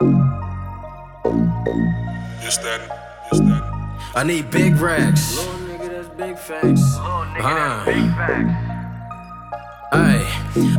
[0.00, 0.16] Yes,
[2.56, 2.84] daddy.
[3.30, 3.60] Yes, daddy.
[4.14, 5.36] I need big racks.
[5.36, 6.96] Little nigga, that's big facts.
[6.96, 7.84] Uh.
[9.92, 10.24] Ay,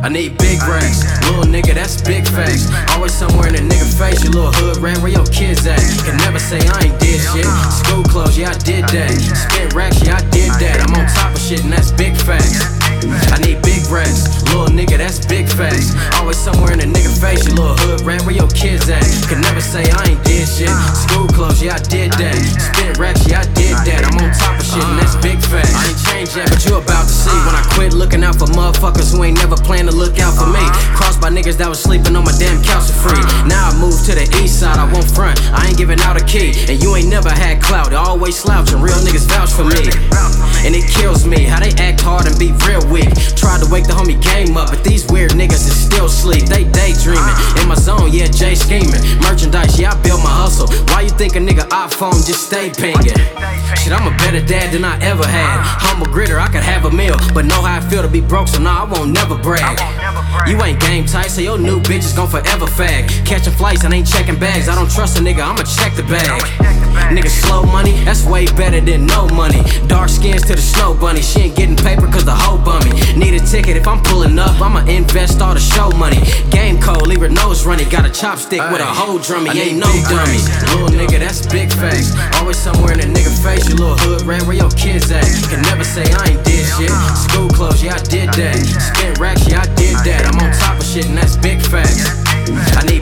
[0.02, 1.04] I need big racks.
[1.28, 2.66] Little nigga, that's big facts.
[2.96, 4.24] Always somewhere in a nigga face.
[4.24, 5.78] You little hood rat, where your kids at?
[6.04, 7.46] Can never say I ain't did shit.
[7.86, 9.12] School clothes, yeah, I did that.
[9.52, 10.80] Spent racks, yeah, I did that.
[10.82, 12.81] I'm on top of shit, and that's big facts.
[13.04, 14.28] I need big racks.
[14.52, 15.94] Little nigga, that's big facts.
[16.20, 17.46] Always somewhere in a nigga face.
[17.46, 19.02] You little hood rat, where your kids at?
[19.26, 20.70] Can never say I ain't did shit.
[21.08, 22.36] School clothes, yeah, I did that.
[22.36, 24.06] Spit racks, yeah, I did that.
[24.06, 25.74] I'm on top of shit, and that's big facts.
[25.74, 28.46] I ain't changed yet, but you about to see when I quit looking out for
[28.54, 30.62] motherfuckers who ain't never planned to look out for me.
[30.94, 33.24] Crossed by niggas that was sleeping on my damn couch for free.
[33.48, 35.40] Now I moved to the east side, I won't front.
[35.50, 37.92] I ain't giving out a key, and you ain't never had clout.
[37.92, 40.11] Always slouching, real niggas vouch for me.
[43.42, 46.46] Tried to wake the homie game up, but these weird niggas is still sleep.
[46.46, 47.34] They daydreaming.
[47.58, 49.02] In my zone, yeah, Jay scheming.
[49.18, 50.70] Merchandise, yeah, I built my hustle.
[50.94, 53.18] Why you think a nigga iPhone just stay pinging?
[53.82, 55.58] Shit, I'm a better dad than I ever had.
[55.82, 58.46] Humble gritter, I could have a meal, but know how I feel to be broke,
[58.46, 59.74] so nah, I won't never brag.
[60.46, 63.10] You ain't game tight, so your new bitch is gon' forever fag.
[63.26, 64.68] Catching flights and ain't checking bags.
[64.68, 66.40] I don't trust a nigga, I'ma check the bag.
[67.10, 69.62] Nigga, slow money, that's way better than no money.
[69.88, 71.22] Dark skins to the snow bunny.
[71.22, 72.90] She ain't getting paper cause the hoe bummy.
[73.52, 76.16] Ticket if I'm pulling up, I'ma invest all the show money.
[76.48, 77.86] Game cold, leave her nose running.
[77.90, 80.40] Got a chopstick with a whole drummy, ain't no dummy.
[80.72, 82.16] Little nigga, that's big facts.
[82.40, 85.28] Always somewhere in a nigga face, Your little hood rat, where your kids at?
[85.52, 86.88] Can never say I ain't did shit.
[87.28, 88.56] School clothes, yeah, I did that.
[88.56, 90.24] Spent racks, yeah, I did that.
[90.32, 92.08] I'm on top of shit, and that's big facts.
[92.48, 93.01] I need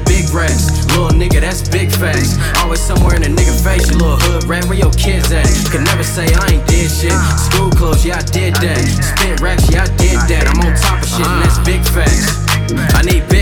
[2.00, 5.44] Always somewhere in a nigga face, you little hood rat, where your kids at?
[5.70, 7.12] Can never say I ain't did shit.
[7.36, 8.80] School clothes, yeah, I did that.
[9.04, 10.48] Spent racks, yeah, I did that.
[10.48, 12.40] I'm on top of shit, and that's big facts.
[12.96, 13.39] I need big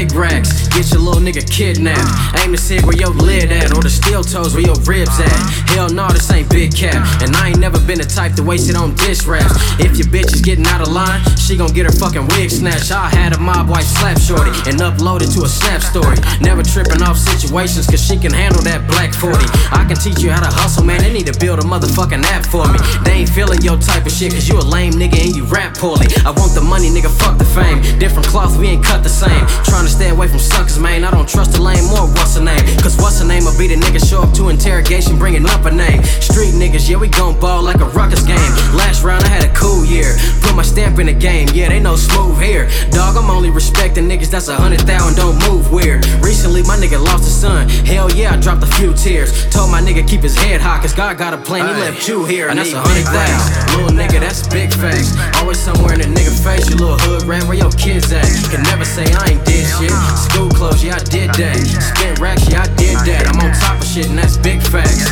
[0.78, 2.38] get your little nigga kidnapped.
[2.38, 5.34] Aim to see where your lid at, or the steel toes where your ribs at.
[5.74, 7.02] Hell no, this ain't big cap.
[7.20, 9.50] And I ain't never been the type to waste it on dish raps.
[9.82, 12.92] If your bitch is getting out of line, she gon' get her fucking wig snatched.
[12.92, 16.14] I had a mob wife slap shorty and upload it to a snap story.
[16.40, 19.34] Never tripping off situations, cause she can handle that black 40.
[19.74, 21.02] I can teach you how to hustle, man.
[21.02, 22.78] They need to build a motherfucking app for me.
[23.02, 25.74] They ain't feeling your type of shit, cause you a lame nigga and you rap
[25.74, 26.06] poorly.
[26.22, 27.82] I want the money, nigga, fuck the fame.
[27.98, 29.42] Different cloth, we ain't cut the same.
[29.66, 31.04] Trying to stay away from suckers, man.
[31.04, 32.60] I don't trust the lame or what's her name.
[32.82, 35.70] Cause what's her name will be the nigga show up to interrogation, bringing up a
[35.70, 36.02] name.
[36.02, 38.52] Street niggas, yeah, we gon' ball like a ruckus game.
[38.74, 40.18] Last round, I had a cool year.
[40.42, 42.68] Put my stamp in the game, yeah, they know smooth here.
[42.90, 46.04] Dog, I'm only respecting niggas that's a hundred thousand, don't move weird.
[46.20, 47.68] Recently, my nigga lost his son.
[47.86, 49.48] Hell yeah, I dropped a few tears.
[49.50, 52.24] Told my nigga keep his head high, cause God got a plan, he left you
[52.24, 53.78] here, and that's a hundred thousand.
[53.78, 55.16] Little nigga, that's big facts.
[55.38, 58.26] Always somewhere in a nigga face, you little hood rat, where your kids at?
[58.50, 59.94] Can never say I ain't did shit.
[60.18, 61.56] School clothes, yeah, I did that.
[61.56, 63.30] Spent racks, yeah, I did that.
[63.30, 65.06] I'm on top of shit, and that's big facts.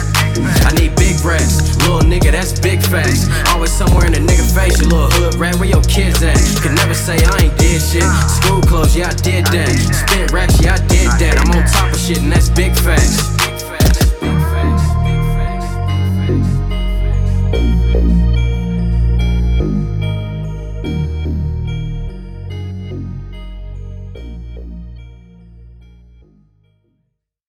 [0.66, 3.30] I need big racks, little nigga, that's big facts.
[3.48, 6.36] Always somewhere in a nigga face, you little hood rat, where your kids at?
[6.60, 8.04] Can never say I ain't did shit.
[8.42, 9.70] School clothes, yeah, I did that.
[9.70, 11.38] Spent racks, yeah, I did that.
[11.40, 12.50] I'm on top of shit, and that's